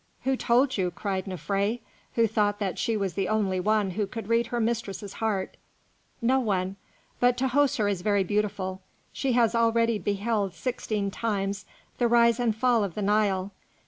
[0.23, 1.79] "Who told you?" cried Nofré,
[2.15, 5.57] who thought that she was the only one who could read her mistress's heart.
[6.23, 6.75] "No one;
[7.19, 8.81] but Tahoser is very beautiful;
[9.13, 11.65] she has already beheld sixteen times
[11.99, 13.51] the rise and fall of the Nile.